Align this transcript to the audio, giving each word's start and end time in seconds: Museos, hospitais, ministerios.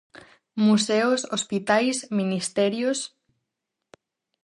Museos, 0.65 1.21
hospitais, 1.35 1.97
ministerios. 2.19 2.99